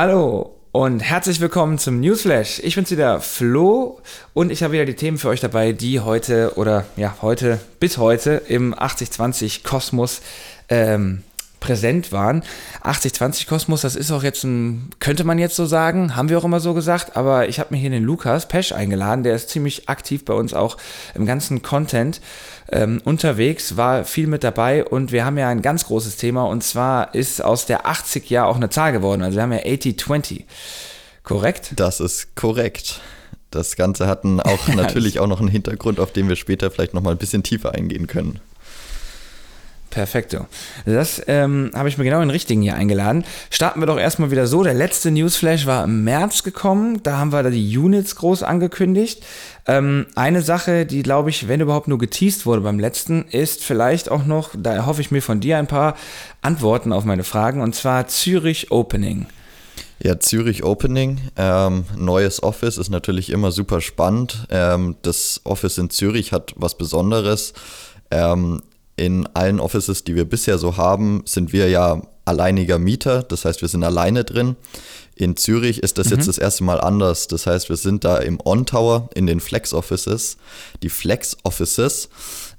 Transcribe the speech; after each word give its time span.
Hallo 0.00 0.54
und 0.70 1.00
herzlich 1.00 1.40
willkommen 1.40 1.76
zum 1.76 1.98
Newsflash. 1.98 2.60
Ich 2.60 2.76
bin's 2.76 2.92
wieder, 2.92 3.20
Flo, 3.20 3.98
und 4.32 4.52
ich 4.52 4.62
habe 4.62 4.74
wieder 4.74 4.84
die 4.84 4.94
Themen 4.94 5.18
für 5.18 5.26
euch 5.26 5.40
dabei, 5.40 5.72
die 5.72 5.98
heute 5.98 6.52
oder 6.54 6.84
ja, 6.94 7.16
heute 7.20 7.58
bis 7.80 7.98
heute 7.98 8.40
im 8.46 8.78
8020 8.78 9.64
Kosmos 9.64 10.20
ähm, 10.68 11.24
präsent 11.60 12.12
waren. 12.12 12.42
8020 12.82 13.46
Kosmos, 13.46 13.82
das 13.82 13.96
ist 13.96 14.10
auch 14.10 14.22
jetzt 14.22 14.44
ein, 14.44 14.90
könnte 15.00 15.24
man 15.24 15.38
jetzt 15.38 15.56
so 15.56 15.66
sagen, 15.66 16.16
haben 16.16 16.28
wir 16.28 16.38
auch 16.38 16.44
immer 16.44 16.60
so 16.60 16.74
gesagt, 16.74 17.16
aber 17.16 17.48
ich 17.48 17.58
habe 17.58 17.74
mir 17.74 17.80
hier 17.80 17.90
den 17.90 18.04
Lukas 18.04 18.48
Pesch 18.48 18.72
eingeladen, 18.72 19.24
der 19.24 19.34
ist 19.34 19.50
ziemlich 19.50 19.88
aktiv 19.88 20.24
bei 20.24 20.34
uns 20.34 20.54
auch 20.54 20.76
im 21.14 21.26
ganzen 21.26 21.62
Content 21.62 22.20
ähm, 22.70 23.00
unterwegs, 23.04 23.76
war 23.76 24.04
viel 24.04 24.26
mit 24.26 24.44
dabei 24.44 24.84
und 24.84 25.12
wir 25.12 25.24
haben 25.24 25.38
ja 25.38 25.48
ein 25.48 25.62
ganz 25.62 25.86
großes 25.86 26.16
Thema 26.16 26.44
und 26.44 26.62
zwar 26.62 27.14
ist 27.14 27.42
aus 27.42 27.66
der 27.66 27.86
80 27.86 28.28
ja 28.30 28.44
auch 28.44 28.56
eine 28.56 28.70
Zahl 28.70 28.92
geworden, 28.92 29.22
also 29.22 29.36
wir 29.36 29.42
haben 29.42 29.52
ja 29.52 29.60
8020. 29.60 30.44
Korrekt? 31.22 31.72
Das 31.76 32.00
ist 32.00 32.36
korrekt. 32.36 33.00
Das 33.50 33.76
Ganze 33.76 34.06
hat 34.06 34.24
auch 34.24 34.68
natürlich 34.74 35.20
auch 35.20 35.26
noch 35.26 35.40
einen 35.40 35.48
Hintergrund, 35.48 36.00
auf 36.00 36.12
den 36.12 36.28
wir 36.28 36.36
später 36.36 36.70
vielleicht 36.70 36.94
noch 36.94 37.02
mal 37.02 37.12
ein 37.12 37.18
bisschen 37.18 37.42
tiefer 37.42 37.74
eingehen 37.74 38.06
können. 38.06 38.40
Perfekto. 39.98 40.46
Das 40.86 41.20
ähm, 41.26 41.72
habe 41.74 41.88
ich 41.88 41.98
mir 41.98 42.04
genau 42.04 42.20
den 42.20 42.30
richtigen 42.30 42.62
hier 42.62 42.76
eingeladen. 42.76 43.24
Starten 43.50 43.80
wir 43.80 43.86
doch 43.86 43.98
erstmal 43.98 44.30
wieder 44.30 44.46
so. 44.46 44.62
Der 44.62 44.72
letzte 44.72 45.10
Newsflash 45.10 45.66
war 45.66 45.82
im 45.82 46.04
März 46.04 46.44
gekommen. 46.44 47.02
Da 47.02 47.18
haben 47.18 47.32
wir 47.32 47.42
da 47.42 47.50
die 47.50 47.76
Units 47.76 48.14
groß 48.14 48.44
angekündigt. 48.44 49.24
Ähm, 49.66 50.06
eine 50.14 50.40
Sache, 50.40 50.86
die, 50.86 51.02
glaube 51.02 51.30
ich, 51.30 51.48
wenn 51.48 51.60
überhaupt 51.60 51.88
nur 51.88 51.98
geteased 51.98 52.46
wurde 52.46 52.60
beim 52.60 52.78
letzten, 52.78 53.24
ist 53.24 53.64
vielleicht 53.64 54.08
auch 54.08 54.24
noch, 54.24 54.50
da 54.56 54.72
erhoffe 54.72 55.00
ich 55.00 55.10
mir 55.10 55.20
von 55.20 55.40
dir 55.40 55.58
ein 55.58 55.66
paar 55.66 55.96
Antworten 56.42 56.92
auf 56.92 57.04
meine 57.04 57.24
Fragen, 57.24 57.60
und 57.60 57.74
zwar 57.74 58.06
Zürich 58.06 58.70
Opening. 58.70 59.26
Ja, 60.00 60.20
Zürich 60.20 60.62
Opening, 60.62 61.18
ähm, 61.36 61.86
neues 61.96 62.40
Office 62.40 62.78
ist 62.78 62.90
natürlich 62.90 63.30
immer 63.30 63.50
super 63.50 63.80
spannend. 63.80 64.46
Ähm, 64.48 64.94
das 65.02 65.40
Office 65.42 65.76
in 65.76 65.90
Zürich 65.90 66.32
hat 66.32 66.54
was 66.54 66.78
Besonderes. 66.78 67.52
Ähm, 68.12 68.62
in 68.98 69.26
allen 69.34 69.60
Offices, 69.60 70.04
die 70.04 70.14
wir 70.14 70.24
bisher 70.24 70.58
so 70.58 70.76
haben, 70.76 71.22
sind 71.24 71.52
wir 71.52 71.68
ja 71.68 72.02
alleiniger 72.24 72.78
Mieter. 72.78 73.22
Das 73.22 73.44
heißt, 73.44 73.62
wir 73.62 73.68
sind 73.68 73.84
alleine 73.84 74.24
drin. 74.24 74.56
In 75.14 75.36
Zürich 75.36 75.82
ist 75.82 75.98
das 75.98 76.08
mhm. 76.08 76.16
jetzt 76.16 76.28
das 76.28 76.38
erste 76.38 76.64
Mal 76.64 76.80
anders. 76.80 77.26
Das 77.26 77.46
heißt, 77.46 77.68
wir 77.68 77.76
sind 77.76 78.04
da 78.04 78.18
im 78.18 78.38
On-Tower 78.44 79.08
in 79.14 79.26
den 79.26 79.40
Flex-Offices. 79.40 80.36
Die 80.82 80.90
Flex-Offices 80.90 82.08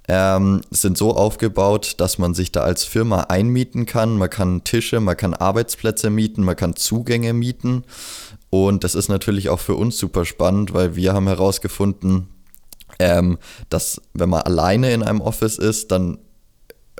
ähm, 0.08 0.62
sind 0.72 0.98
so 0.98 1.16
aufgebaut, 1.16 1.96
dass 1.98 2.18
man 2.18 2.34
sich 2.34 2.52
da 2.52 2.62
als 2.62 2.84
Firma 2.84 3.22
einmieten 3.30 3.86
kann. 3.86 4.18
Man 4.18 4.30
kann 4.30 4.64
Tische, 4.64 5.00
man 5.00 5.16
kann 5.16 5.34
Arbeitsplätze 5.34 6.09
mieten, 6.09 6.44
man 6.44 6.56
kann 6.56 6.76
Zugänge 6.76 7.34
mieten. 7.34 7.84
Und 8.50 8.84
das 8.84 8.96
ist 8.96 9.08
natürlich 9.08 9.50
auch 9.50 9.59
für 9.59 9.76
uns 9.76 9.98
super 9.98 10.26
spannend, 10.26 10.74
weil 10.74 10.96
wir 10.96 11.14
haben 11.14 11.28
herausgefunden, 11.28 12.28
ähm, 12.98 13.38
dass 13.70 14.02
wenn 14.14 14.30
man 14.30 14.42
alleine 14.42 14.92
in 14.92 15.03
einem 15.03 15.22
Office 15.22 15.58
ist, 15.58 15.92
dann 15.92 16.18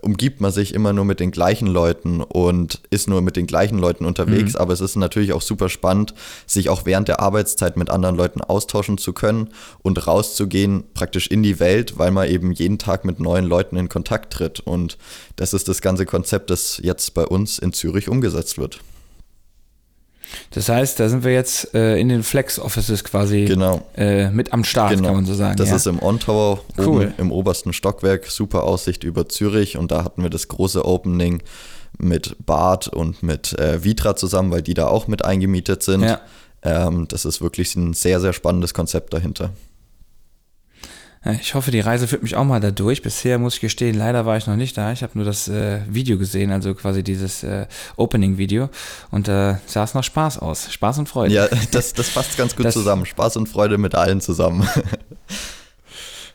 umgibt 0.02 0.42
man 0.42 0.52
sich 0.52 0.73
immer 0.73 0.94
nur 0.94 1.05
mit 1.05 1.19
den 1.19 1.31
gleichen 1.31 1.67
Leuten 1.67 2.22
und 2.22 2.81
ist 2.89 3.08
nur 3.08 3.22
mit 3.22 3.36
den 3.36 3.47
gleichen 3.47 3.80
Leuten 3.80 4.06
unterwegs. 4.06 4.53
Mhm. 4.53 4.59
Aber 4.59 4.73
es 4.73 4.81
ist 4.81 4.95
natürlich 4.95 5.33
auch 5.33 5.41
super 5.41 5.69
spannend, 5.69 6.14
sich 6.45 6.69
auch 6.69 6.86
während 6.86 7.08
der 7.08 7.19
Arbeitszeit 7.19 7.78
mit 7.78 7.89
anderen 7.89 8.16
Leuten 8.16 8.41
austauschen 8.41 8.97
zu 8.97 9.14
können 9.14 9.50
und 9.81 10.08
rauszugehen 10.08 10.83
praktisch 10.94 11.28
in 11.28 11.44
die 11.44 11.59
Welt, 11.59 11.97
weil 11.97 12.11
man 12.11 12.28
eben 12.28 12.52
jeden 12.52 12.78
Tag 12.78 13.06
mit 13.06 13.19
neuen 13.19 13.45
Leuten 13.45 13.75
in 13.75 13.89
Kontakt 13.89 14.33
tritt. 14.33 14.59
Und 14.59 14.97
das 15.36 15.53
ist 15.53 15.67
das 15.67 15.81
ganze 15.81 16.06
Konzept, 16.06 16.50
das 16.50 16.80
jetzt 16.84 17.13
bei 17.13 17.25
uns 17.25 17.59
in 17.59 17.73
Zürich 17.73 18.09
umgesetzt 18.09 18.58
wird. 18.58 18.80
Das 20.51 20.69
heißt, 20.69 21.00
da 21.00 21.09
sind 21.09 21.23
wir 21.23 21.34
jetzt 21.34 21.73
äh, 21.73 21.97
in 21.97 22.09
den 22.09 22.23
Flex-Offices 22.23 23.03
quasi 23.03 23.45
genau. 23.45 23.81
äh, 23.95 24.29
mit 24.29 24.53
am 24.53 24.63
Start, 24.63 24.91
genau. 24.91 25.07
kann 25.07 25.16
man 25.16 25.25
so 25.25 25.34
sagen. 25.34 25.57
Das 25.57 25.69
ja? 25.69 25.75
ist 25.75 25.88
im 25.88 26.01
On-Tower 26.01 26.62
cool. 26.78 26.85
oben 26.85 27.13
im 27.17 27.31
obersten 27.31 27.73
Stockwerk, 27.73 28.28
super 28.28 28.63
Aussicht 28.63 29.03
über 29.03 29.28
Zürich 29.29 29.78
und 29.78 29.91
da 29.91 30.03
hatten 30.03 30.23
wir 30.23 30.29
das 30.29 30.47
große 30.47 30.85
Opening 30.85 31.41
mit 31.97 32.35
Bart 32.45 32.88
und 32.88 33.23
mit 33.23 33.57
äh, 33.59 33.84
Vitra 33.84 34.16
zusammen, 34.16 34.51
weil 34.51 34.62
die 34.62 34.73
da 34.73 34.88
auch 34.88 35.07
mit 35.07 35.25
eingemietet 35.25 35.84
sind. 35.84 36.03
Ja. 36.03 36.22
Ähm, 36.62 37.07
das 37.07 37.25
ist 37.25 37.41
wirklich 37.41 37.75
ein 37.75 37.94
sehr, 37.94 38.19
sehr 38.19 38.34
spannendes 38.34 38.73
Konzept 38.73 39.13
dahinter. 39.13 39.51
Ich 41.25 41.53
hoffe, 41.53 41.72
die 41.72 41.81
Reise 41.81 42.07
führt 42.07 42.24
mich 42.24 42.38
auch 42.38 42.46
mal 42.46 42.62
da 42.62 42.72
durch. 42.72 43.02
Bisher 43.02 43.40
muss 43.40 43.56
ich 43.56 43.59
gestehen, 43.59 43.97
leider 43.97 44.25
war 44.25 44.38
ich 44.38 44.47
noch 44.47 44.56
nicht 44.56 44.78
da. 44.78 44.94
Ich 44.94 45.03
habe 45.03 45.13
nur 45.16 45.25
das 45.25 45.50
äh, 45.50 45.81
Video 45.90 46.18
gesehen, 46.18 46.50
also 46.50 46.74
quasi 46.74 47.03
dieses 47.03 47.44
äh, 47.44 47.68
Opening-Video. 47.97 48.69
Und 49.12 49.28
da 49.28 49.52
äh, 49.52 49.56
sah 49.66 49.84
es 49.84 49.94
noch 49.94 50.03
Spaß 50.03 50.40
aus. 50.40 50.72
Spaß 50.72 51.00
und 51.00 51.09
Freude. 51.09 51.34
Ja, 51.34 51.47
das, 51.72 51.94
das 51.94 52.09
passt 52.12 52.38
ganz 52.38 52.56
gut 52.56 52.66
das, 52.68 52.74
zusammen. 52.74 53.06
Spaß 53.06 53.35
und 53.35 53.50
Freude 53.50 53.78
mit 53.78 53.96
allen 53.96 54.22
zusammen. 54.22 54.68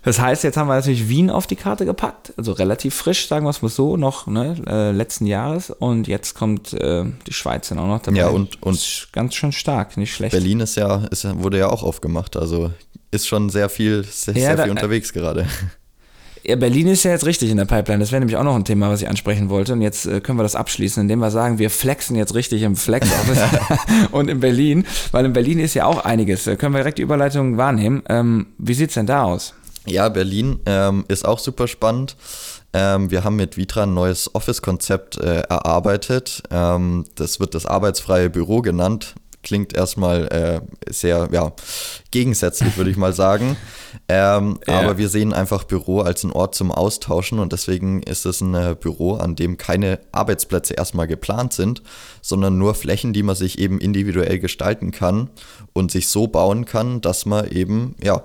Das 0.05 0.21
heißt, 0.21 0.45
jetzt 0.45 0.59
haben 0.59 0.69
wir 0.69 0.75
natürlich 0.75 1.09
Wien 1.09 1.31
auf 1.31 1.47
die 1.47 1.56
Karte 1.56 1.87
gepackt, 1.87 2.34
also 2.37 2.53
relativ 2.53 2.95
frisch, 2.95 3.27
sagen 3.27 3.47
wir 3.47 3.51
es 3.51 3.62
mal 3.62 3.71
so, 3.71 3.97
noch 3.97 4.27
ne, 4.27 4.55
äh, 4.66 4.91
letzten 4.91 5.25
Jahres. 5.25 5.71
Und 5.71 6.09
jetzt 6.09 6.34
kommt 6.34 6.75
äh, 6.75 7.06
die 7.27 7.33
Schweiz 7.33 7.71
dann 7.71 7.78
auch 7.78 7.87
noch 7.87 8.03
dabei. 8.03 8.19
Ja, 8.19 8.28
und, 8.28 8.62
und 8.62 9.09
ganz 9.12 9.34
schön 9.34 9.53
stark, 9.53 9.97
nicht 9.97 10.15
schlecht. 10.15 10.33
Berlin 10.33 10.61
ist 10.61 10.77
ja, 10.77 11.06
ist, 11.11 11.25
wurde 11.43 11.59
ja 11.59 11.71
auch 11.71 11.83
aufgemacht. 11.83 12.37
Also 12.37 12.71
ist 13.15 13.27
schon 13.27 13.49
sehr 13.49 13.69
viel, 13.69 14.05
sehr, 14.05 14.35
ja, 14.35 14.41
sehr 14.41 14.59
viel 14.59 14.67
da, 14.67 14.71
unterwegs 14.71 15.13
gerade. 15.13 15.47
Ja, 16.47 16.57
Berlin 16.57 16.89
ist 16.89 17.05
ja 17.05 17.13
jetzt 17.13 17.25
richtig 17.25 17.51
in 17.51 17.57
der 17.57 17.65
Pipeline. 17.65 18.01
Das 18.01 18.13
wäre 18.13 18.21
nämlich 18.21 18.37
auch 18.37 18.43
noch 18.43 18.55
ein 18.55 18.67
Thema, 18.67 18.91
was 18.91 19.01
ich 19.01 19.09
ansprechen 19.09 19.49
wollte. 19.49 19.73
Und 19.73 19.81
jetzt 19.81 20.05
äh, 20.05 20.21
können 20.21 20.39
wir 20.39 20.43
das 20.43 20.57
abschließen, 20.57 21.01
indem 21.01 21.21
wir 21.21 21.31
sagen, 21.31 21.59
wir 21.59 21.71
flexen 21.71 22.17
jetzt 22.17 22.35
richtig 22.35 22.63
im 22.63 22.77
Flex-Office 22.77 23.39
und 24.11 24.29
in 24.29 24.41
Berlin, 24.41 24.85
weil 25.13 25.25
in 25.25 25.33
Berlin 25.33 25.59
ist 25.59 25.73
ja 25.73 25.87
auch 25.87 26.05
einiges. 26.05 26.45
Da 26.45 26.57
können 26.57 26.75
wir 26.75 26.81
direkt 26.81 26.99
die 26.99 27.03
Überleitung 27.03 27.57
wahrnehmen. 27.57 28.03
Ähm, 28.11 28.49
wie 28.59 28.75
sieht 28.75 28.91
es 28.91 28.95
denn 28.95 29.07
da 29.07 29.25
aus? 29.25 29.55
Ja, 29.87 30.09
Berlin 30.11 30.61
ähm, 30.67 31.05
ist 31.09 31.25
auch 31.25 31.39
super 31.39 31.67
spannend. 31.67 32.17
Ähm, 32.75 33.11
wir 33.11 33.25
haben 33.25 33.37
mit 33.37 33.57
Vitra 33.57 33.85
ein 33.85 33.95
neues 33.95 34.35
Office-Konzept 34.35 35.17
äh, 35.19 35.43
erarbeitet. 35.43 36.43
Ähm, 36.51 37.07
das 37.15 37.41
wird 37.41 37.55
das 37.55 37.65
arbeitsfreie 37.65 38.29
Büro 38.29 38.61
genannt 38.61 39.15
klingt 39.44 39.77
erstmal 39.77 40.27
äh, 40.28 40.91
sehr 40.93 41.28
ja, 41.31 41.53
gegensätzlich, 42.10 42.77
würde 42.77 42.91
ich 42.91 42.97
mal 42.97 43.12
sagen. 43.12 43.56
Ähm, 44.09 44.59
ja. 44.66 44.81
Aber 44.81 44.99
wir 44.99 45.09
sehen 45.09 45.32
einfach 45.32 45.65
Büro 45.65 46.00
als 46.00 46.25
einen 46.25 46.32
Ort 46.32 46.55
zum 46.55 46.72
Austauschen 46.72 47.38
und 47.38 47.53
deswegen 47.53 48.03
ist 48.03 48.27
es 48.27 48.41
ein 48.41 48.54
äh, 48.54 48.75
Büro, 48.78 49.15
an 49.15 49.37
dem 49.37 49.56
keine 49.56 50.00
Arbeitsplätze 50.10 50.75
erstmal 50.75 51.06
geplant 51.06 51.53
sind, 51.53 51.83
sondern 52.22 52.59
nur 52.59 52.75
Flächen, 52.75 53.12
die 53.12 53.22
man 53.22 53.37
sich 53.37 53.59
eben 53.59 53.78
individuell 53.78 54.41
gestalten 54.41 54.91
kann 54.91 55.31
und 55.72 55.93
sich 55.93 56.09
so 56.09 56.27
bauen 56.27 56.65
kann, 56.65 57.00
dass 57.00 57.27
man 57.27 57.49
eben 57.49 57.94
ja 58.03 58.25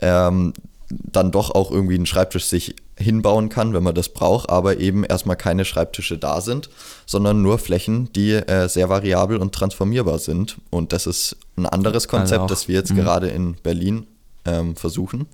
ähm, 0.00 0.52
dann 0.90 1.32
doch 1.32 1.50
auch 1.50 1.70
irgendwie 1.70 1.96
einen 1.96 2.06
Schreibtisch 2.06 2.44
sich 2.44 2.76
hinbauen 2.98 3.48
kann, 3.48 3.72
wenn 3.74 3.82
man 3.82 3.94
das 3.94 4.08
braucht, 4.08 4.50
aber 4.50 4.78
eben 4.78 5.04
erstmal 5.04 5.36
keine 5.36 5.64
Schreibtische 5.64 6.18
da 6.18 6.40
sind, 6.40 6.68
sondern 7.06 7.42
nur 7.42 7.58
Flächen, 7.58 8.12
die 8.12 8.32
äh, 8.32 8.68
sehr 8.68 8.88
variabel 8.88 9.38
und 9.38 9.54
transformierbar 9.54 10.18
sind. 10.18 10.58
Und 10.70 10.92
das 10.92 11.06
ist 11.06 11.36
ein 11.56 11.66
anderes 11.66 12.08
Konzept, 12.08 12.42
also 12.42 12.54
das 12.54 12.68
wir 12.68 12.74
jetzt 12.74 12.92
mhm. 12.92 12.96
gerade 12.96 13.28
in 13.28 13.54
Berlin 13.54 14.06
ähm, 14.44 14.76
versuchen. 14.76 15.26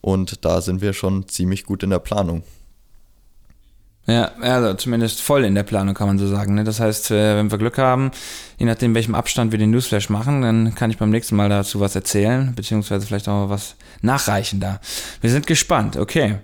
Und 0.00 0.44
da 0.44 0.60
sind 0.60 0.80
wir 0.80 0.92
schon 0.92 1.28
ziemlich 1.28 1.64
gut 1.64 1.82
in 1.82 1.90
der 1.90 1.98
Planung. 1.98 2.42
Ja, 4.10 4.32
also 4.40 4.74
zumindest 4.74 5.22
voll 5.22 5.44
in 5.44 5.54
der 5.54 5.62
Planung 5.62 5.94
kann 5.94 6.08
man 6.08 6.18
so 6.18 6.26
sagen. 6.26 6.54
Ne? 6.54 6.64
Das 6.64 6.80
heißt, 6.80 7.12
äh, 7.12 7.36
wenn 7.36 7.52
wir 7.52 7.58
Glück 7.58 7.78
haben, 7.78 8.10
je 8.58 8.66
nachdem, 8.66 8.94
welchem 8.94 9.14
Abstand 9.14 9.52
wir 9.52 9.58
den 9.58 9.70
Newsflash 9.70 10.10
machen, 10.10 10.42
dann 10.42 10.74
kann 10.74 10.90
ich 10.90 10.98
beim 10.98 11.10
nächsten 11.10 11.36
Mal 11.36 11.48
dazu 11.48 11.78
was 11.78 11.94
erzählen, 11.94 12.52
beziehungsweise 12.56 13.06
vielleicht 13.06 13.28
auch 13.28 13.48
was 13.50 13.76
nachreichen 14.02 14.58
da. 14.58 14.80
Wir 15.20 15.30
sind 15.30 15.46
gespannt, 15.46 15.96
okay. 15.96 16.38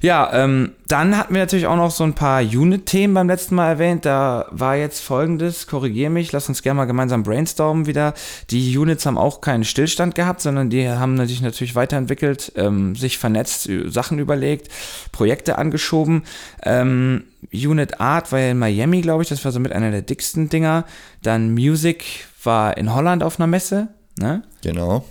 Ja, 0.00 0.30
ähm, 0.32 0.72
dann 0.88 1.16
hatten 1.16 1.34
wir 1.34 1.40
natürlich 1.40 1.66
auch 1.66 1.76
noch 1.76 1.90
so 1.90 2.04
ein 2.04 2.14
paar 2.14 2.40
Unit-Themen 2.40 3.14
beim 3.14 3.28
letzten 3.28 3.54
Mal 3.54 3.68
erwähnt. 3.68 4.04
Da 4.04 4.46
war 4.50 4.76
jetzt 4.76 5.00
folgendes, 5.00 5.66
korrigiere 5.66 6.10
mich, 6.10 6.32
lass 6.32 6.48
uns 6.48 6.62
gerne 6.62 6.78
mal 6.78 6.86
gemeinsam 6.86 7.22
brainstormen 7.22 7.86
wieder. 7.86 8.14
Die 8.50 8.76
Units 8.76 9.04
haben 9.06 9.18
auch 9.18 9.40
keinen 9.40 9.64
Stillstand 9.64 10.14
gehabt, 10.14 10.40
sondern 10.40 10.70
die 10.70 10.88
haben 10.88 11.24
sich 11.26 11.42
natürlich 11.42 11.74
weiterentwickelt, 11.74 12.52
ähm, 12.56 12.96
sich 12.96 13.18
vernetzt, 13.18 13.68
Sachen 13.86 14.18
überlegt, 14.18 14.68
Projekte 15.12 15.58
angeschoben. 15.58 16.22
Ähm, 16.64 17.09
Unit 17.52 18.00
Art 18.00 18.32
war 18.32 18.38
ja 18.38 18.50
in 18.50 18.58
Miami, 18.58 19.00
glaube 19.00 19.22
ich, 19.22 19.28
das 19.28 19.44
war 19.44 19.52
so 19.52 19.60
mit 19.60 19.72
einer 19.72 19.90
der 19.90 20.02
dicksten 20.02 20.48
Dinger. 20.48 20.84
Dann 21.22 21.52
Music 21.52 22.04
war 22.44 22.76
in 22.76 22.94
Holland 22.94 23.22
auf 23.22 23.38
einer 23.38 23.46
Messe. 23.46 23.88
Ne? 24.18 24.42
Genau. 24.62 25.04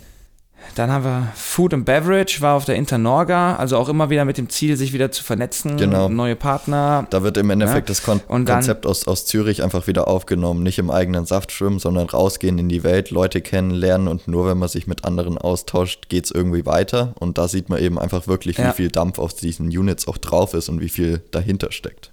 Dann 0.74 0.90
haben 0.90 1.04
wir 1.04 1.28
Food 1.34 1.74
and 1.74 1.84
Beverage, 1.84 2.40
war 2.40 2.54
auf 2.54 2.64
der 2.64 2.76
Internorga, 2.76 3.56
also 3.56 3.76
auch 3.76 3.88
immer 3.88 4.10
wieder 4.10 4.24
mit 4.24 4.38
dem 4.38 4.48
Ziel, 4.48 4.76
sich 4.76 4.92
wieder 4.92 5.10
zu 5.10 5.22
vernetzen, 5.22 5.76
genau. 5.76 6.08
neue 6.08 6.36
Partner. 6.36 7.06
Da 7.10 7.22
wird 7.22 7.36
im 7.36 7.50
Endeffekt 7.50 7.88
ja. 7.88 7.94
das 7.94 8.02
Kon 8.02 8.20
dann, 8.28 8.44
Konzept 8.44 8.86
aus, 8.86 9.06
aus 9.06 9.26
Zürich 9.26 9.62
einfach 9.62 9.86
wieder 9.86 10.08
aufgenommen. 10.08 10.62
Nicht 10.62 10.78
im 10.78 10.90
eigenen 10.90 11.26
Saft 11.26 11.52
schwimmen, 11.52 11.78
sondern 11.78 12.08
rausgehen 12.08 12.58
in 12.58 12.68
die 12.68 12.84
Welt, 12.84 13.10
Leute 13.10 13.40
kennenlernen 13.40 14.08
und 14.08 14.28
nur 14.28 14.46
wenn 14.46 14.58
man 14.58 14.68
sich 14.68 14.86
mit 14.86 15.04
anderen 15.04 15.38
austauscht, 15.38 16.08
geht 16.08 16.26
es 16.26 16.30
irgendwie 16.30 16.66
weiter. 16.66 17.14
Und 17.18 17.38
da 17.38 17.48
sieht 17.48 17.68
man 17.68 17.80
eben 17.80 17.98
einfach 17.98 18.26
wirklich, 18.26 18.58
wie 18.58 18.62
ja. 18.62 18.72
viel 18.72 18.90
Dampf 18.90 19.18
auf 19.18 19.34
diesen 19.34 19.66
Units 19.66 20.06
auch 20.08 20.18
drauf 20.18 20.54
ist 20.54 20.68
und 20.68 20.80
wie 20.80 20.88
viel 20.88 21.22
dahinter 21.30 21.72
steckt. 21.72 22.12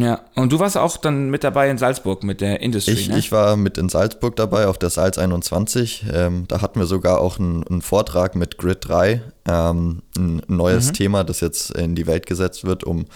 Ja, 0.00 0.20
und 0.34 0.52
du 0.52 0.60
warst 0.60 0.76
auch 0.76 0.96
dann 0.96 1.30
mit 1.30 1.44
dabei 1.44 1.70
in 1.70 1.78
Salzburg 1.78 2.22
mit 2.22 2.40
der 2.40 2.60
Industry, 2.60 2.92
ich, 2.92 3.08
ne? 3.08 3.18
ich 3.18 3.32
war 3.32 3.56
mit 3.56 3.78
in 3.78 3.88
Salzburg 3.88 4.36
dabei 4.36 4.66
auf 4.66 4.78
der 4.78 4.90
Salz 4.90 5.18
21. 5.18 6.06
Ähm, 6.12 6.44
da 6.46 6.60
hatten 6.60 6.78
wir 6.78 6.86
sogar 6.86 7.20
auch 7.20 7.38
einen, 7.38 7.66
einen 7.66 7.82
Vortrag 7.82 8.36
mit 8.36 8.58
Grid 8.58 8.86
3, 8.86 9.22
ähm, 9.48 10.02
ein 10.16 10.42
neues 10.46 10.88
mhm. 10.88 10.92
Thema, 10.94 11.24
das 11.24 11.40
jetzt 11.40 11.70
in 11.72 11.94
die 11.94 12.06
Welt 12.06 12.26
gesetzt 12.26 12.64
wird, 12.64 12.84
um 12.84 13.06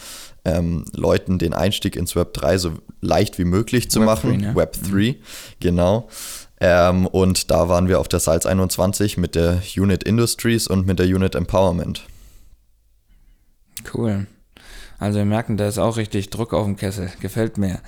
ähm, 0.44 0.84
Leuten 0.93 1.38
den 1.38 1.55
Einstieg 1.55 1.94
ins 1.94 2.17
Web 2.17 2.34
3 2.34 2.58
so 2.58 2.73
leicht 3.00 3.38
wie 3.38 3.44
möglich 3.44 3.90
zu 3.90 4.00
Web 4.00 4.06
machen. 4.06 4.31
3, 4.40 4.46
ne? 4.49 4.56
Web 4.56 4.76
3, 4.82 4.90
mhm. 4.90 5.17
genau. 5.61 6.08
Ähm, 6.61 7.06
und 7.06 7.50
da 7.50 7.69
waren 7.69 7.88
wir 7.88 8.00
auf 8.00 8.08
der 8.08 8.20
Salz 8.20 8.46
21 8.46 9.19
mit 9.19 9.35
der 9.35 9.62
Unit 9.76 10.05
Industries 10.05 10.67
und 10.67 10.87
mit 10.87 10.99
der 10.99 11.06
Unit 11.06 11.35
Empowerment. 11.35 12.02
Cool. 13.93 14.26
Also 15.02 15.19
wir 15.19 15.25
merken, 15.25 15.56
da 15.56 15.66
ist 15.66 15.78
auch 15.78 15.96
richtig 15.96 16.31
Druck 16.31 16.54
auf 16.54 16.64
dem 16.64 16.76
Kessel. 16.76 17.10
Gefällt 17.20 17.58
mir. 17.58 17.81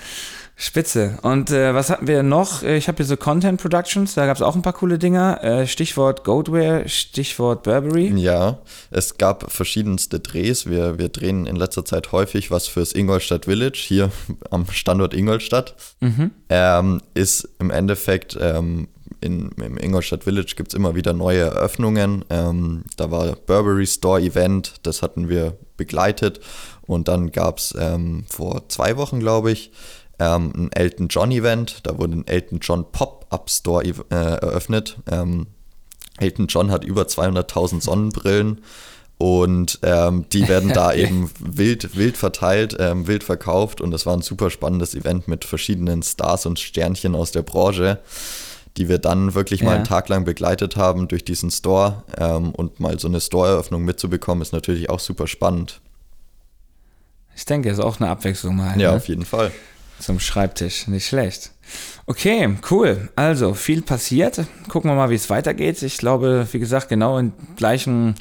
Spitze. 0.56 1.18
Und 1.22 1.50
äh, 1.50 1.72
was 1.72 1.88
hatten 1.90 2.08
wir 2.08 2.22
noch? 2.24 2.62
Äh, 2.62 2.76
ich 2.76 2.88
habe 2.88 2.96
hier 2.96 3.06
so 3.06 3.16
Content 3.16 3.60
Productions, 3.60 4.14
da 4.14 4.26
gab 4.26 4.36
es 4.36 4.42
auch 4.42 4.56
ein 4.56 4.62
paar 4.62 4.72
coole 4.72 4.98
Dinger. 4.98 5.42
Äh, 5.42 5.66
Stichwort 5.66 6.24
Goatware, 6.24 6.88
Stichwort 6.88 7.62
Burberry. 7.62 8.12
Ja, 8.16 8.58
es 8.90 9.16
gab 9.16 9.52
verschiedenste 9.52 10.18
Drehs. 10.18 10.68
Wir, 10.68 10.98
wir 10.98 11.08
drehen 11.08 11.46
in 11.46 11.54
letzter 11.56 11.84
Zeit 11.84 12.10
häufig 12.10 12.50
was 12.50 12.66
fürs 12.66 12.92
Ingolstadt 12.92 13.44
Village, 13.44 13.78
hier 13.78 14.10
am 14.50 14.66
Standort 14.70 15.14
Ingolstadt. 15.14 15.76
Mhm. 16.00 16.32
Ähm, 16.48 17.00
ist 17.14 17.48
im 17.60 17.70
Endeffekt 17.70 18.36
ähm, 18.40 18.88
in, 19.24 19.50
im 19.52 19.78
Ingolstadt 19.78 20.24
Village 20.24 20.54
gibt 20.56 20.68
es 20.68 20.74
immer 20.74 20.94
wieder 20.94 21.12
neue 21.12 21.40
Eröffnungen. 21.40 22.24
Ähm, 22.30 22.84
da 22.96 23.10
war 23.10 23.34
Burberry 23.34 23.86
Store 23.86 24.20
Event, 24.20 24.74
das 24.82 25.02
hatten 25.02 25.28
wir 25.28 25.56
begleitet 25.76 26.40
und 26.82 27.08
dann 27.08 27.32
gab 27.32 27.58
es 27.58 27.74
ähm, 27.78 28.24
vor 28.28 28.68
zwei 28.68 28.96
Wochen, 28.96 29.20
glaube 29.20 29.50
ich, 29.50 29.72
ähm, 30.18 30.52
ein 30.54 30.72
Elton 30.72 31.08
John 31.08 31.30
Event. 31.32 31.80
Da 31.84 31.98
wurde 31.98 32.18
ein 32.18 32.26
Elton 32.26 32.60
John 32.60 32.84
Pop-Up 32.92 33.50
Store 33.50 33.84
äh, 33.84 33.94
eröffnet. 34.14 34.98
Ähm, 35.10 35.46
Elton 36.18 36.46
John 36.46 36.70
hat 36.70 36.84
über 36.84 37.02
200.000 37.02 37.82
Sonnenbrillen 37.82 38.60
und 39.18 39.78
ähm, 39.82 40.26
die 40.32 40.48
werden 40.48 40.72
da 40.72 40.92
eben 40.94 41.30
wild, 41.38 41.96
wild 41.96 42.16
verteilt, 42.16 42.76
ähm, 42.78 43.06
wild 43.06 43.24
verkauft 43.24 43.80
und 43.80 43.90
das 43.90 44.06
war 44.06 44.16
ein 44.16 44.22
super 44.22 44.50
spannendes 44.50 44.94
Event 44.94 45.28
mit 45.28 45.44
verschiedenen 45.44 46.02
Stars 46.02 46.46
und 46.46 46.58
Sternchen 46.58 47.14
aus 47.14 47.32
der 47.32 47.42
Branche, 47.42 48.00
die 48.76 48.88
wir 48.88 48.98
dann 48.98 49.34
wirklich 49.34 49.60
ja. 49.60 49.66
mal 49.66 49.76
einen 49.76 49.84
Tag 49.84 50.08
lang 50.08 50.24
begleitet 50.24 50.76
haben 50.76 51.08
durch 51.08 51.24
diesen 51.24 51.50
Store 51.50 52.02
ähm, 52.18 52.50
und 52.50 52.80
mal 52.80 52.98
so 52.98 53.08
eine 53.08 53.20
Store-Eröffnung 53.20 53.84
mitzubekommen, 53.84 54.42
ist 54.42 54.52
natürlich 54.52 54.90
auch 54.90 55.00
super 55.00 55.26
spannend. 55.26 55.80
Ich 57.36 57.44
denke, 57.44 57.70
es 57.70 57.78
ist 57.78 57.84
auch 57.84 58.00
eine 58.00 58.10
Abwechslung 58.10 58.56
mal. 58.56 58.80
Ja, 58.80 58.90
ne? 58.90 58.96
auf 58.96 59.08
jeden 59.08 59.24
Fall. 59.24 59.52
Zum 59.98 60.20
Schreibtisch, 60.20 60.86
nicht 60.88 61.06
schlecht. 61.06 61.52
Okay, 62.06 62.56
cool. 62.70 63.08
Also 63.16 63.54
viel 63.54 63.80
passiert. 63.82 64.40
Gucken 64.68 64.90
wir 64.90 64.94
mal, 64.94 65.10
wie 65.10 65.14
es 65.14 65.30
weitergeht. 65.30 65.82
Ich 65.82 65.96
glaube, 65.96 66.46
wie 66.52 66.58
gesagt, 66.58 66.88
genau 66.88 67.18
in 67.18 67.32
gleichen 67.56 68.14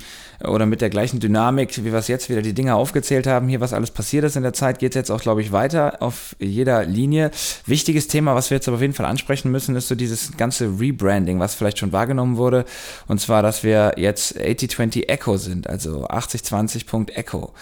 oder 0.44 0.66
mit 0.66 0.82
der 0.82 0.90
gleichen 0.90 1.20
Dynamik, 1.20 1.78
wie 1.78 1.92
wir 1.92 2.00
es 2.00 2.08
jetzt 2.08 2.30
wieder 2.30 2.42
die 2.42 2.54
Dinge 2.54 2.76
aufgezählt 2.76 3.28
haben, 3.28 3.48
hier 3.48 3.62
was 3.62 3.74
alles 3.74 3.92
passiert 3.92 4.26
ist 4.26 4.36
in 4.36 4.44
der 4.44 4.54
Zeit, 4.54 4.80
geht 4.80 4.92
es 4.92 4.96
jetzt 4.96 5.12
auch, 5.12 5.22
glaube 5.22 5.42
ich, 5.42 5.52
weiter 5.52 6.02
auf 6.02 6.36
jeder 6.40 6.84
Linie. 6.86 7.32
Wichtiges 7.66 8.08
Thema, 8.08 8.36
was 8.36 8.50
wir 8.50 8.58
jetzt 8.58 8.68
aber 8.68 8.76
auf 8.76 8.82
jeden 8.82 8.94
Fall 8.94 9.06
ansprechen 9.06 9.52
müssen, 9.52 9.76
ist 9.76 9.88
so 9.88 9.96
dieses 9.96 10.36
ganze 10.36 10.66
Rebranding, 10.80 11.40
was 11.40 11.56
vielleicht 11.56 11.80
schon 11.80 11.92
wahrgenommen 11.92 12.38
wurde. 12.38 12.66
Und 13.08 13.22
zwar, 13.22 13.42
dass 13.42 13.64
wir 13.64 13.94
jetzt 13.98 14.38
8020 14.38 15.10
Echo 15.10 15.38
sind, 15.38 15.70
also 15.70 16.08
8020.echo. 16.08 17.54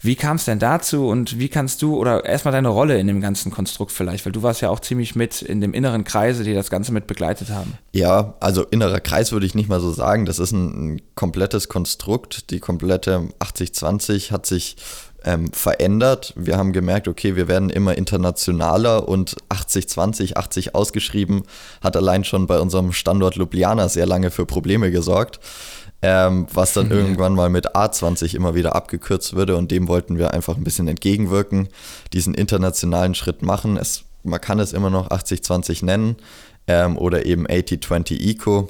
Wie 0.00 0.14
kam 0.14 0.36
es 0.36 0.44
denn 0.44 0.60
dazu 0.60 1.08
und 1.08 1.38
wie 1.38 1.48
kannst 1.48 1.82
du, 1.82 1.96
oder 1.96 2.24
erstmal 2.24 2.52
deine 2.52 2.68
Rolle 2.68 2.98
in 2.98 3.08
dem 3.08 3.20
ganzen 3.20 3.50
Konstrukt 3.50 3.90
vielleicht, 3.90 4.24
weil 4.24 4.32
du 4.32 4.42
warst 4.42 4.60
ja 4.60 4.70
auch 4.70 4.80
ziemlich 4.80 5.16
mit 5.16 5.42
in 5.42 5.60
dem 5.60 5.74
inneren 5.74 6.04
Kreise, 6.04 6.44
die 6.44 6.54
das 6.54 6.70
Ganze 6.70 6.92
mit 6.92 7.08
begleitet 7.08 7.50
haben. 7.50 7.74
Ja, 7.92 8.34
also 8.38 8.62
innerer 8.62 9.00
Kreis 9.00 9.32
würde 9.32 9.46
ich 9.46 9.56
nicht 9.56 9.68
mal 9.68 9.80
so 9.80 9.90
sagen. 9.92 10.24
Das 10.24 10.38
ist 10.38 10.52
ein, 10.52 10.94
ein 10.94 11.02
komplettes 11.16 11.68
Konstrukt. 11.68 12.50
Die 12.50 12.60
komplette 12.60 13.28
8020 13.40 14.30
hat 14.30 14.46
sich 14.46 14.76
ähm, 15.24 15.52
verändert. 15.52 16.32
Wir 16.36 16.56
haben 16.56 16.72
gemerkt, 16.72 17.08
okay, 17.08 17.34
wir 17.34 17.48
werden 17.48 17.68
immer 17.68 17.98
internationaler 17.98 19.08
und 19.08 19.36
8020, 19.48 20.36
80 20.36 20.74
ausgeschrieben, 20.76 21.42
hat 21.82 21.96
allein 21.96 22.22
schon 22.22 22.46
bei 22.46 22.60
unserem 22.60 22.92
Standort 22.92 23.34
Ljubljana 23.34 23.88
sehr 23.88 24.06
lange 24.06 24.30
für 24.30 24.46
Probleme 24.46 24.92
gesorgt 24.92 25.40
ähm, 26.02 26.46
was 26.52 26.74
dann 26.74 26.90
irgendwann 26.90 27.34
mal 27.34 27.50
mit 27.50 27.74
A20 27.74 28.34
immer 28.34 28.54
wieder 28.54 28.76
abgekürzt 28.76 29.34
würde 29.34 29.56
und 29.56 29.70
dem 29.70 29.88
wollten 29.88 30.18
wir 30.18 30.32
einfach 30.32 30.56
ein 30.56 30.64
bisschen 30.64 30.88
entgegenwirken, 30.88 31.68
diesen 32.12 32.34
internationalen 32.34 33.14
Schritt 33.14 33.42
machen. 33.42 33.76
Es, 33.76 34.04
man 34.22 34.40
kann 34.40 34.60
es 34.60 34.72
immer 34.72 34.90
noch 34.90 35.10
80-20 35.10 35.84
nennen 35.84 36.16
ähm, 36.66 36.96
oder 36.96 37.26
eben 37.26 37.46
80-20 37.46 38.20
Eco. 38.20 38.68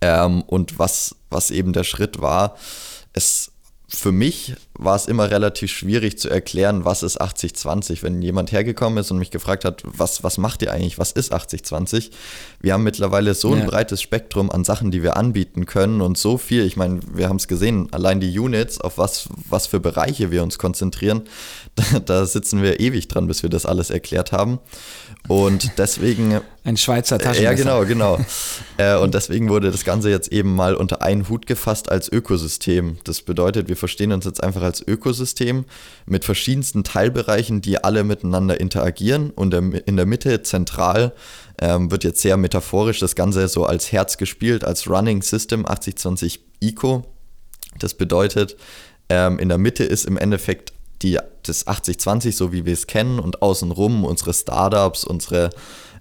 Ähm, 0.00 0.42
und 0.42 0.78
was, 0.78 1.16
was 1.30 1.50
eben 1.50 1.72
der 1.72 1.84
Schritt 1.84 2.20
war, 2.20 2.56
es 3.12 3.52
für 3.94 4.12
mich 4.12 4.54
war 4.74 4.96
es 4.96 5.06
immer 5.06 5.30
relativ 5.30 5.70
schwierig 5.70 6.18
zu 6.18 6.28
erklären, 6.28 6.84
was 6.84 7.02
ist 7.02 7.20
80-20. 7.20 8.02
Wenn 8.02 8.20
jemand 8.22 8.52
hergekommen 8.52 8.98
ist 8.98 9.10
und 9.10 9.18
mich 9.18 9.30
gefragt 9.30 9.64
hat, 9.64 9.82
was, 9.84 10.22
was 10.22 10.36
macht 10.36 10.62
ihr 10.62 10.72
eigentlich, 10.72 10.98
was 10.98 11.12
ist 11.12 11.32
80-20? 11.32 12.10
Wir 12.60 12.72
haben 12.72 12.82
mittlerweile 12.82 13.34
so 13.34 13.52
ein 13.52 13.60
ja. 13.60 13.66
breites 13.66 14.02
Spektrum 14.02 14.50
an 14.50 14.64
Sachen, 14.64 14.90
die 14.90 15.02
wir 15.02 15.16
anbieten 15.16 15.66
können 15.66 16.00
und 16.00 16.18
so 16.18 16.38
viel. 16.38 16.64
Ich 16.64 16.76
meine, 16.76 17.00
wir 17.12 17.28
haben 17.28 17.36
es 17.36 17.48
gesehen, 17.48 17.88
allein 17.92 18.20
die 18.20 18.38
Units, 18.38 18.80
auf 18.80 18.98
was, 18.98 19.28
was 19.48 19.66
für 19.66 19.80
Bereiche 19.80 20.30
wir 20.30 20.42
uns 20.42 20.58
konzentrieren, 20.58 21.22
da, 21.74 22.00
da 22.00 22.26
sitzen 22.26 22.62
wir 22.62 22.80
ewig 22.80 23.08
dran, 23.08 23.26
bis 23.26 23.42
wir 23.42 23.50
das 23.50 23.66
alles 23.66 23.90
erklärt 23.90 24.32
haben. 24.32 24.58
Und 25.28 25.78
deswegen. 25.78 26.40
Ein 26.66 26.78
Schweizer 26.78 27.18
Taschenmesser. 27.18 27.42
Ja, 27.42 27.52
genau, 27.84 27.84
genau. 27.84 28.18
äh, 28.78 28.96
und 28.96 29.12
deswegen 29.12 29.50
wurde 29.50 29.70
das 29.70 29.84
Ganze 29.84 30.08
jetzt 30.08 30.32
eben 30.32 30.54
mal 30.54 30.74
unter 30.74 31.02
einen 31.02 31.28
Hut 31.28 31.46
gefasst 31.46 31.90
als 31.90 32.10
Ökosystem. 32.10 32.96
Das 33.04 33.20
bedeutet, 33.20 33.68
wir 33.68 33.76
verstehen 33.76 34.12
uns 34.12 34.24
jetzt 34.24 34.42
einfach 34.42 34.62
als 34.62 34.80
Ökosystem 34.80 35.66
mit 36.06 36.24
verschiedensten 36.24 36.82
Teilbereichen, 36.82 37.60
die 37.60 37.84
alle 37.84 38.02
miteinander 38.02 38.58
interagieren. 38.58 39.28
Und 39.28 39.52
in 39.52 39.96
der 39.96 40.06
Mitte 40.06 40.42
zentral 40.42 41.12
ähm, 41.60 41.90
wird 41.90 42.02
jetzt 42.02 42.22
sehr 42.22 42.38
metaphorisch 42.38 42.98
das 42.98 43.14
Ganze 43.14 43.46
so 43.48 43.66
als 43.66 43.92
Herz 43.92 44.16
gespielt, 44.16 44.64
als 44.64 44.88
Running 44.88 45.20
System 45.20 45.66
8020 45.66 46.40
Eco. 46.62 47.04
Das 47.78 47.92
bedeutet, 47.92 48.56
ähm, 49.10 49.38
in 49.38 49.50
der 49.50 49.58
Mitte 49.58 49.84
ist 49.84 50.06
im 50.06 50.16
Endeffekt 50.16 50.72
die, 51.02 51.18
das 51.42 51.66
80-20, 51.66 52.32
so 52.32 52.52
wie 52.54 52.64
wir 52.64 52.72
es 52.72 52.86
kennen, 52.86 53.18
und 53.18 53.42
außenrum 53.42 54.04
unsere 54.04 54.32
Startups, 54.32 55.04
unsere 55.04 55.50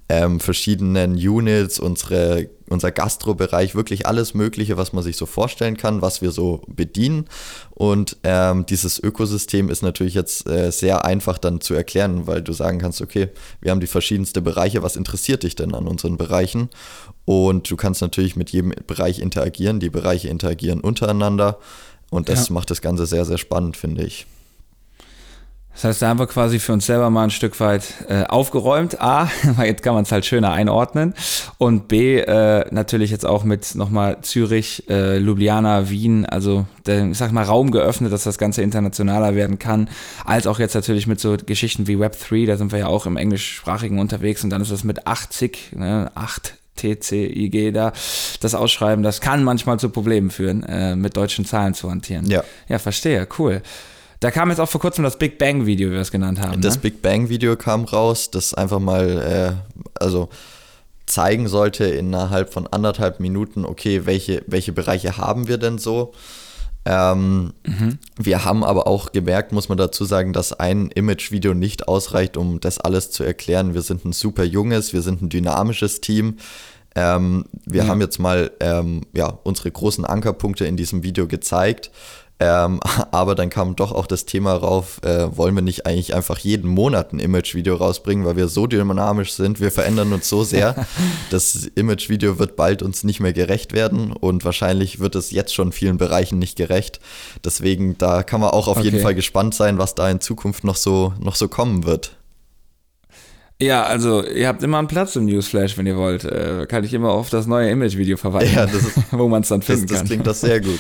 ähm, 0.10 0.40
verschiedenen 0.40 1.14
Units, 1.16 1.80
unsere, 1.80 2.50
unser 2.70 2.92
Gastrobereich, 2.92 3.76
wirklich 3.76 4.06
alles 4.06 4.34
Mögliche, 4.34 4.78
was 4.78 4.94
man 4.94 5.04
sich 5.04 5.18
so 5.18 5.26
vorstellen 5.26 5.78
kann, 5.78 6.02
was 6.02 6.22
wir 6.22 6.32
so 6.32 6.62
bedienen. 6.68 7.26
Und 7.72 8.18
ähm, 8.24 8.66
dieses 8.66 9.00
Ökosystem 9.00 9.70
ist 9.70 9.82
natürlich 9.82 10.14
jetzt 10.14 10.48
äh, 10.48 10.72
sehr 10.72 11.06
einfach 11.06 11.38
dann 11.38 11.62
zu 11.62 11.74
erklären, 11.74 12.28
weil 12.28 12.42
du 12.42 12.54
sagen 12.54 12.80
kannst, 12.80 13.02
okay, 13.02 13.30
wir 13.62 13.72
haben 13.72 13.80
die 13.80 13.88
verschiedensten 13.88 14.44
Bereiche, 14.44 14.84
was 14.84 14.96
interessiert 14.96 15.44
dich 15.44 15.56
denn 15.56 15.74
an 15.74 15.88
unseren 15.88 16.18
Bereichen? 16.18 16.70
Und 17.26 17.70
du 17.72 17.78
kannst 17.78 18.02
natürlich 18.02 18.36
mit 18.36 18.50
jedem 18.50 18.74
Bereich 18.86 19.20
interagieren, 19.20 19.80
die 19.80 19.90
Bereiche 19.90 20.28
interagieren 20.28 20.82
untereinander. 20.82 21.60
Und 22.10 22.30
das 22.30 22.50
ja. 22.50 22.54
macht 22.54 22.70
das 22.70 22.82
Ganze 22.82 23.06
sehr, 23.06 23.26
sehr 23.26 23.38
spannend, 23.38 23.78
finde 23.78 24.04
ich. 24.04 24.28
Das 25.74 25.84
heißt, 25.86 26.02
da 26.02 26.08
haben 26.10 26.20
wir 26.20 26.28
quasi 26.28 26.60
für 26.60 26.74
uns 26.74 26.86
selber 26.86 27.10
mal 27.10 27.26
ein 27.26 27.30
Stück 27.32 27.60
weit 27.60 27.94
äh, 28.08 28.24
aufgeräumt. 28.24 29.02
A, 29.02 29.30
weil 29.56 29.68
jetzt 29.68 29.84
kann 29.84 29.96
man 29.96 30.04
es 30.04 30.12
halt 30.12 30.26
schöner 30.26 30.52
einordnen. 30.52 31.14
Und 31.58 31.88
B, 31.88 32.20
äh, 32.20 32.66
natürlich 32.72 33.12
jetzt 33.12 33.26
auch 33.26 33.44
mit 33.44 33.76
nochmal 33.76 34.18
Zürich, 34.22 34.88
äh, 34.90 35.18
Ljubljana, 35.18 35.90
Wien, 35.90 36.26
also 36.26 36.66
der, 36.86 37.08
ich 37.08 37.18
sag 37.18 37.32
mal, 37.32 37.44
Raum 37.44 37.72
geöffnet, 37.72 38.14
dass 38.14 38.24
das 38.24 38.38
Ganze 38.38 38.62
internationaler 38.62 39.36
werden 39.36 39.60
kann. 39.60 39.90
Als 40.26 40.48
auch 40.48 40.60
jetzt 40.60 40.76
natürlich 40.76 41.08
mit 41.08 41.20
so 41.20 41.38
Geschichten 41.44 41.88
wie 41.88 41.98
Web3, 41.98 42.46
da 42.46 42.58
sind 42.58 42.72
wir 42.72 42.80
ja 42.80 42.88
auch 42.88 43.06
im 43.06 43.18
englischsprachigen 43.18 44.00
unterwegs 44.00 44.44
und 44.44 44.52
dann 44.52 44.62
ist 44.62 44.72
das 44.72 44.84
mit 44.84 45.08
80, 45.08 45.74
ne, 45.76 46.12
8 46.14 46.56
TCIG 46.76 47.72
da, 47.74 47.94
das 48.42 48.56
Ausschreiben, 48.56 49.04
das 49.04 49.22
kann 49.22 49.44
manchmal 49.44 49.80
zu 49.80 49.90
Problemen 49.90 50.32
führen, 50.32 50.64
äh, 50.64 50.96
mit 50.96 51.16
deutschen 51.16 51.46
Zahlen 51.46 51.74
zu 51.74 51.90
hantieren. 51.90 52.26
Ja. 52.26 52.44
Ja, 52.68 52.80
verstehe, 52.80 53.28
cool. 53.38 53.62
Da 54.24 54.32
kam 54.32 54.50
jetzt 54.50 54.60
auch 54.60 54.70
vor 54.70 54.80
kurzem 54.80 55.04
das 55.04 55.18
Big 55.20 55.38
Bang 55.38 55.66
Video, 55.66 55.90
wie 55.90 55.96
wir 55.96 56.00
es 56.00 56.10
genannt 56.10 56.40
haben. 56.40 56.62
Das 56.62 56.76
ne? 56.76 56.82
Big 56.84 57.02
Bang 57.02 57.28
Video 57.28 57.58
kam 57.58 57.84
raus, 57.84 58.32
das 58.32 58.54
einfach 58.54 58.80
mal, 58.80 59.58
äh, 59.60 59.82
also 60.00 60.30
zeigen 61.06 61.50
sollte 61.50 61.84
innerhalb 61.84 62.54
von 62.54 62.66
anderthalb 62.68 63.20
Minuten, 63.20 63.66
okay, 63.66 64.06
welche, 64.06 64.42
welche 64.48 64.72
Bereiche 64.72 65.18
haben 65.18 65.50
wir 65.50 65.58
denn 65.58 65.78
so? 65.78 66.14
Ähm, 66.86 67.52
mhm. 67.68 68.00
Wir 68.18 68.46
haben 68.46 68.64
aber 68.64 68.88
auch 68.88 69.12
gemerkt, 69.12 69.52
muss 69.52 69.68
man 69.68 69.78
dazu 69.78 70.06
sagen, 70.06 70.32
dass 70.32 70.54
ein 70.54 70.88
Image-Video 70.88 71.54
nicht 71.54 71.90
ausreicht, 71.90 72.38
um 72.38 72.62
das 72.62 72.80
alles 72.80 73.12
zu 73.12 73.26
erklären. 73.26 73.74
Wir 73.74 73.82
sind 73.82 74.06
ein 74.06 74.14
super 74.14 74.46
junges, 74.46 74.94
wir 74.94 75.02
sind 75.02 75.22
ein 75.22 75.28
dynamisches 75.28 76.00
Team. 76.00 76.38
Ähm, 76.96 77.44
wir 77.66 77.84
ja. 77.84 77.90
haben 77.90 78.00
jetzt 78.00 78.20
mal 78.20 78.52
ähm, 78.62 79.02
ja, 79.14 79.38
unsere 79.44 79.70
großen 79.70 80.06
Ankerpunkte 80.06 80.66
in 80.66 80.78
diesem 80.78 81.04
Video 81.04 81.28
gezeigt 81.28 81.92
Ähm, 82.40 82.80
aber 83.12 83.36
dann 83.36 83.50
kam 83.50 83.76
doch 83.76 83.92
auch 83.92 84.08
das 84.08 84.26
Thema 84.26 84.54
rauf, 84.54 85.02
äh, 85.04 85.36
wollen 85.36 85.56
wir 85.56 85.62
nicht 85.62 85.86
eigentlich 85.86 86.14
einfach 86.14 86.38
jeden 86.40 86.70
Monat 86.70 87.14
ein 87.14 87.20
Image-Video 87.20 87.76
rausbringen, 87.76 88.26
weil 88.26 88.36
wir 88.36 88.48
so 88.48 88.68
dynamisch 88.68 89.34
sind, 89.34 89.60
wir 89.60 89.72
verändern 89.72 90.14
uns 90.14 90.28
so 90.30 90.44
sehr, 90.44 90.86
das 91.30 91.66
Image-Video 91.76 92.40
wird 92.40 92.56
bald 92.56 92.82
uns 92.82 93.04
nicht 93.04 93.20
mehr 93.20 93.34
gerecht 93.34 93.74
werden 93.74 94.12
und 94.12 94.46
wahrscheinlich 94.46 95.00
wird 95.00 95.16
es 95.16 95.32
jetzt 95.32 95.54
schon 95.54 95.72
vielen 95.72 95.98
Bereichen 95.98 96.40
nicht 96.40 96.58
gerecht. 96.58 97.00
Deswegen, 97.44 97.98
da 97.98 98.24
kann 98.24 98.42
man 98.42 98.50
auch 98.50 98.68
auf 98.68 98.78
okay. 98.78 98.86
jeden 98.86 99.00
Fall 99.02 99.16
gespannt 99.16 99.56
sein, 99.56 99.78
was 99.78 99.96
da 99.96 100.10
in 100.10 100.20
Zukunft 100.20 100.64
noch 100.64 100.76
so, 100.76 101.14
noch 101.20 101.36
so 101.36 101.48
kommen 101.48 101.86
wird. 101.86 102.18
Ja, 103.62 103.84
also 103.84 104.26
ihr 104.26 104.48
habt 104.48 104.62
immer 104.64 104.80
einen 104.80 104.88
Platz 104.88 105.16
im 105.16 105.26
Newsflash, 105.26 105.78
wenn 105.78 105.86
ihr 105.86 105.96
wollt. 105.96 106.26
Äh, 106.26 106.66
kann 106.68 106.84
ich 106.84 106.94
immer 106.94 107.12
auf 107.12 107.30
das 107.30 107.48
neue 107.48 107.70
Image-Video 107.70 108.18
verweisen, 108.18 108.56
ja, 108.56 108.64
ist, 108.66 108.92
wo 109.12 109.30
man 109.30 109.44
es 109.44 109.48
dann 109.48 109.62
finden 109.62 109.88
das, 109.88 109.92
kann. 109.92 110.00
Das 110.00 110.10
klingt 110.10 110.28
das 110.28 110.42
sehr 110.42 110.60
gut. 110.60 110.80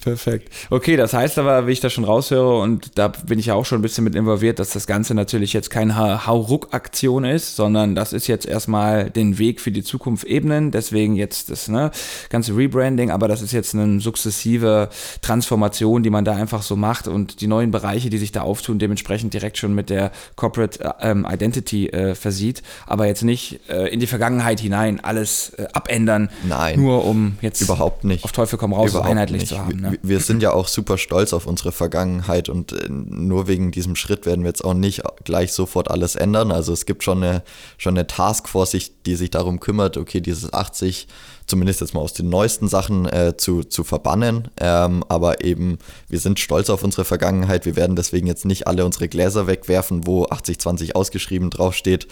Perfekt. 0.00 0.52
Okay, 0.70 0.96
das 0.96 1.12
heißt 1.12 1.38
aber, 1.38 1.68
wie 1.68 1.72
ich 1.72 1.78
das 1.78 1.92
schon 1.92 2.02
raushöre, 2.04 2.58
und 2.58 2.98
da 2.98 3.08
bin 3.08 3.38
ich 3.38 3.46
ja 3.46 3.54
auch 3.54 3.64
schon 3.64 3.78
ein 3.78 3.82
bisschen 3.82 4.02
mit 4.02 4.16
involviert, 4.16 4.58
dass 4.58 4.70
das 4.70 4.88
Ganze 4.88 5.14
natürlich 5.14 5.52
jetzt 5.52 5.70
keine 5.70 6.26
Hauruck-Aktion 6.26 7.24
ist, 7.24 7.54
sondern 7.54 7.94
das 7.94 8.12
ist 8.12 8.26
jetzt 8.26 8.44
erstmal 8.44 9.08
den 9.08 9.38
Weg 9.38 9.60
für 9.60 9.70
die 9.70 9.84
Zukunft 9.84 10.24
ebnen. 10.24 10.72
Deswegen 10.72 11.14
jetzt 11.14 11.50
das 11.50 11.68
ne, 11.68 11.92
ganze 12.28 12.56
Rebranding, 12.56 13.12
aber 13.12 13.28
das 13.28 13.40
ist 13.40 13.52
jetzt 13.52 13.74
eine 13.74 14.00
sukzessive 14.00 14.88
Transformation, 15.22 16.02
die 16.02 16.10
man 16.10 16.24
da 16.24 16.34
einfach 16.34 16.62
so 16.62 16.74
macht 16.74 17.06
und 17.06 17.40
die 17.40 17.46
neuen 17.46 17.70
Bereiche, 17.70 18.10
die 18.10 18.18
sich 18.18 18.32
da 18.32 18.42
auftun, 18.42 18.80
dementsprechend 18.80 19.32
direkt 19.32 19.58
schon 19.58 19.76
mit 19.76 19.90
der 19.90 20.10
Corporate 20.34 20.80
äh, 20.80 21.10
ähm, 21.10 21.24
Identity 21.30 21.88
äh, 21.88 22.16
versieht, 22.16 22.62
aber 22.86 23.06
jetzt 23.06 23.22
nicht 23.22 23.60
äh, 23.68 23.86
in 23.88 24.00
die 24.00 24.08
Vergangenheit 24.08 24.58
hinein 24.58 24.98
alles 24.98 25.50
äh, 25.50 25.66
abändern. 25.72 26.30
Nein. 26.48 26.80
Nur 26.80 27.04
um 27.04 27.38
jetzt 27.42 27.60
überhaupt 27.60 28.02
nicht. 28.02 28.24
auf 28.24 28.32
Teufel 28.32 28.58
komm 28.58 28.72
raus, 28.72 28.90
überhaupt 28.90 29.08
einheitlich 29.08 29.42
nicht. 29.42 29.48
zu 29.50 29.58
haben 29.58 29.67
haben. 29.68 29.80
Ne? 29.80 29.98
Wir 30.02 30.20
sind 30.20 30.42
ja 30.42 30.52
auch 30.52 30.68
super 30.68 30.98
stolz 30.98 31.32
auf 31.32 31.46
unsere 31.46 31.72
Vergangenheit 31.72 32.48
und 32.48 32.72
äh, 32.72 32.88
nur 32.88 33.46
wegen 33.48 33.70
diesem 33.70 33.96
Schritt 33.96 34.26
werden 34.26 34.42
wir 34.42 34.48
jetzt 34.48 34.64
auch 34.64 34.74
nicht 34.74 35.02
gleich 35.24 35.52
sofort 35.52 35.90
alles 35.90 36.16
ändern. 36.16 36.52
Also 36.52 36.72
es 36.72 36.86
gibt 36.86 37.04
schon 37.04 37.22
eine, 37.22 37.42
schon 37.76 37.96
eine 37.96 38.06
Taskforce, 38.06 38.90
die 39.06 39.14
sich 39.14 39.30
darum 39.30 39.60
kümmert, 39.60 39.96
okay, 39.96 40.20
dieses 40.20 40.52
80 40.52 41.08
zumindest 41.48 41.80
jetzt 41.80 41.94
mal 41.94 42.00
aus 42.00 42.12
den 42.12 42.28
neuesten 42.28 42.68
Sachen 42.68 43.06
äh, 43.06 43.36
zu, 43.36 43.64
zu 43.64 43.82
verbannen. 43.82 44.48
Ähm, 44.60 45.02
aber 45.08 45.44
eben, 45.44 45.78
wir 46.08 46.20
sind 46.20 46.38
stolz 46.38 46.70
auf 46.70 46.84
unsere 46.84 47.04
Vergangenheit. 47.04 47.66
Wir 47.66 47.74
werden 47.74 47.96
deswegen 47.96 48.26
jetzt 48.26 48.44
nicht 48.44 48.66
alle 48.66 48.84
unsere 48.84 49.08
Gläser 49.08 49.46
wegwerfen, 49.46 50.06
wo 50.06 50.24
8020 50.24 50.94
ausgeschrieben 50.94 51.50
draufsteht. 51.50 52.06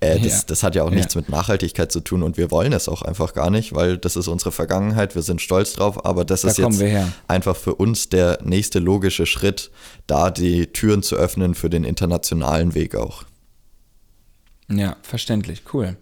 Äh, 0.00 0.20
das, 0.20 0.32
ja. 0.32 0.44
das 0.46 0.62
hat 0.62 0.74
ja 0.74 0.84
auch 0.84 0.90
nichts 0.90 1.14
ja. 1.14 1.20
mit 1.20 1.30
Nachhaltigkeit 1.30 1.90
zu 1.90 2.00
tun 2.00 2.22
und 2.22 2.36
wir 2.36 2.50
wollen 2.50 2.72
es 2.72 2.88
auch 2.88 3.02
einfach 3.02 3.32
gar 3.32 3.50
nicht, 3.50 3.74
weil 3.74 3.98
das 3.98 4.16
ist 4.16 4.28
unsere 4.28 4.52
Vergangenheit. 4.52 5.14
Wir 5.14 5.22
sind 5.22 5.40
stolz 5.40 5.72
drauf, 5.72 6.04
aber 6.04 6.24
das 6.24 6.42
da 6.42 6.48
ist 6.48 6.58
jetzt 6.58 6.82
einfach 7.26 7.56
für 7.56 7.74
uns 7.74 8.10
der 8.10 8.38
nächste 8.44 8.78
logische 8.78 9.26
Schritt, 9.26 9.70
da 10.06 10.30
die 10.30 10.66
Türen 10.66 11.02
zu 11.02 11.16
öffnen 11.16 11.54
für 11.54 11.70
den 11.70 11.84
internationalen 11.84 12.74
Weg 12.74 12.94
auch. 12.94 13.24
Ja, 14.68 14.96
verständlich. 15.02 15.62
Cool. 15.72 15.96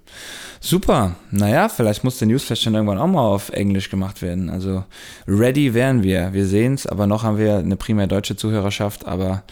Super. 0.61 1.17
Naja, 1.31 1.69
vielleicht 1.69 2.05
muss 2.05 2.19
der 2.19 2.29
Newsflash 2.29 2.65
dann 2.65 2.75
irgendwann 2.75 2.99
auch 2.99 3.07
mal 3.07 3.27
auf 3.27 3.49
Englisch 3.51 3.91
gemacht 3.91 4.23
werden. 4.23 4.51
Also 4.51 4.85
ready 5.27 5.75
wären 5.75 6.03
wir. 6.03 6.33
Wir 6.33 6.47
sehen 6.47 6.75
es, 6.75 6.87
aber 6.87 7.07
noch 7.07 7.23
haben 7.23 7.39
wir 7.39 7.57
eine 7.59 7.77
primär 7.77 8.07
deutsche 8.07 8.37
Zuhörerschaft, 8.37 9.07
aber 9.07 9.43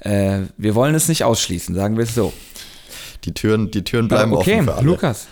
äh, 0.00 0.40
wir 0.56 0.74
wollen 0.74 0.94
es 0.94 1.08
nicht 1.08 1.24
ausschließen, 1.24 1.74
sagen 1.74 1.96
wir 1.96 2.04
es 2.04 2.14
so. 2.14 2.32
Die 3.24 3.34
Türen, 3.34 3.70
die 3.70 3.82
Türen 3.82 4.08
bleiben 4.08 4.32
okay, 4.32 4.60
offen 4.60 4.68
alle. 4.68 4.86
Lukas. 4.86 5.26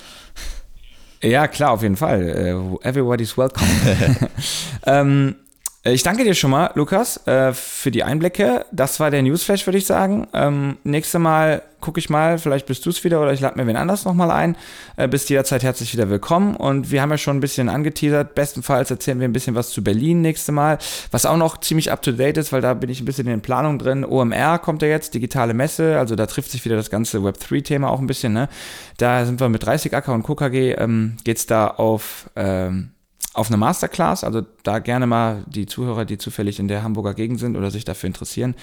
Ja, 1.22 1.48
klar, 1.48 1.72
auf 1.72 1.82
jeden 1.82 1.96
Fall. 1.96 2.54
Uh, 2.54 2.78
everybody's 2.82 3.36
welcome. 3.36 3.66
ähm, 4.86 5.34
äh, 5.34 5.47
ich 5.84 6.02
danke 6.02 6.24
dir 6.24 6.34
schon 6.34 6.50
mal, 6.50 6.70
Lukas, 6.74 7.24
äh, 7.26 7.52
für 7.52 7.90
die 7.90 8.02
Einblicke. 8.02 8.66
Das 8.72 8.98
war 8.98 9.10
der 9.10 9.22
Newsflash, 9.22 9.66
würde 9.66 9.78
ich 9.78 9.86
sagen. 9.86 10.26
Ähm, 10.32 10.76
nächstes 10.82 11.20
Mal 11.20 11.62
gucke 11.80 12.00
ich 12.00 12.10
mal, 12.10 12.38
vielleicht 12.38 12.66
bist 12.66 12.84
du 12.84 12.90
es 12.90 13.04
wieder 13.04 13.20
oder 13.22 13.32
ich 13.32 13.40
lade 13.40 13.56
mir 13.56 13.66
wen 13.66 13.76
anders 13.76 14.04
nochmal 14.04 14.32
ein. 14.32 14.56
Äh, 14.96 15.06
bist 15.06 15.30
jederzeit 15.30 15.62
herzlich 15.62 15.92
wieder 15.92 16.10
willkommen. 16.10 16.56
Und 16.56 16.90
wir 16.90 17.00
haben 17.00 17.10
ja 17.10 17.18
schon 17.18 17.36
ein 17.36 17.40
bisschen 17.40 17.68
angeteasert. 17.68 18.34
Bestenfalls 18.34 18.90
erzählen 18.90 19.20
wir 19.20 19.28
ein 19.28 19.32
bisschen 19.32 19.54
was 19.54 19.70
zu 19.70 19.84
Berlin 19.84 20.20
nächstes 20.20 20.52
Mal, 20.52 20.78
was 21.12 21.26
auch 21.26 21.36
noch 21.36 21.58
ziemlich 21.58 21.92
up 21.92 22.02
to 22.02 22.10
date 22.10 22.38
ist, 22.38 22.52
weil 22.52 22.60
da 22.60 22.74
bin 22.74 22.90
ich 22.90 23.00
ein 23.00 23.04
bisschen 23.04 23.26
in 23.26 23.34
den 23.34 23.40
Planungen 23.40 23.78
drin. 23.78 24.04
OMR 24.04 24.58
kommt 24.58 24.82
ja 24.82 24.88
jetzt, 24.88 25.14
digitale 25.14 25.54
Messe, 25.54 25.98
also 25.98 26.16
da 26.16 26.26
trifft 26.26 26.50
sich 26.50 26.64
wieder 26.64 26.76
das 26.76 26.90
ganze 26.90 27.18
Web3-Thema 27.18 27.88
auch 27.88 28.00
ein 28.00 28.08
bisschen. 28.08 28.32
Ne? 28.32 28.48
Da 28.96 29.24
sind 29.24 29.40
wir 29.40 29.48
mit 29.48 29.64
30 29.64 29.94
Acker 29.94 30.12
und 30.12 30.24
KKG, 30.24 30.72
ähm, 30.72 31.16
geht 31.22 31.38
es 31.38 31.46
da 31.46 31.68
auf. 31.68 32.30
Ähm, 32.34 32.90
auf 33.38 33.48
eine 33.48 33.56
Masterclass, 33.56 34.24
also 34.24 34.42
da 34.64 34.80
gerne 34.80 35.06
mal 35.06 35.44
die 35.46 35.66
Zuhörer, 35.66 36.04
die 36.04 36.18
zufällig 36.18 36.58
in 36.58 36.66
der 36.66 36.82
Hamburger 36.82 37.14
Gegend 37.14 37.38
sind 37.38 37.56
oder 37.56 37.70
sich 37.70 37.84
dafür 37.84 38.08
interessieren, 38.08 38.56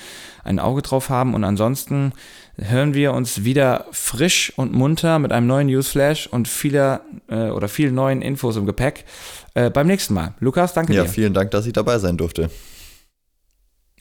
ein 0.43 0.59
Auge 0.59 0.81
drauf 0.81 1.09
haben. 1.09 1.33
Und 1.33 1.45
ansonsten 1.45 2.11
hören 2.57 2.93
wir 2.93 3.13
uns 3.13 3.45
wieder 3.45 3.85
frisch 3.91 4.51
und 4.57 4.73
munter 4.73 5.17
mit 5.19 5.31
einem 5.31 5.47
neuen 5.47 5.67
Newsflash 5.67 6.27
und 6.27 6.49
vieler 6.49 7.01
äh, 7.29 7.49
oder 7.49 7.69
vielen 7.69 7.95
neuen 7.95 8.21
Infos 8.21 8.57
im 8.57 8.65
Gepäck 8.65 9.05
äh, 9.53 9.69
beim 9.69 9.87
nächsten 9.87 10.13
Mal. 10.13 10.33
Lukas, 10.39 10.73
danke 10.73 10.93
ja, 10.93 11.03
dir. 11.03 11.07
Ja, 11.07 11.13
vielen 11.13 11.33
Dank, 11.33 11.51
dass 11.51 11.65
ich 11.65 11.73
dabei 11.73 11.97
sein 11.97 12.17
durfte. 12.17 12.49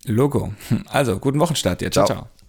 Logo. 0.07 0.53
Also, 0.89 1.19
guten 1.19 1.39
Wochenstart 1.39 1.81
dir. 1.81 1.91
ciao. 1.91 2.07
ciao. 2.07 2.19
ciao. 2.19 2.44